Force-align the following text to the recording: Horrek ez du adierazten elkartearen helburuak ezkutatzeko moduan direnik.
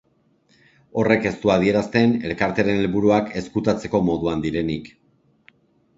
Horrek 1.01 1.27
ez 1.31 1.33
du 1.43 1.51
adierazten 1.57 2.15
elkartearen 2.29 2.81
helburuak 2.85 3.31
ezkutatzeko 3.43 4.05
moduan 4.11 4.43
direnik. 4.49 4.91